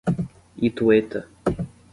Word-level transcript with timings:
Itueta 0.67 1.19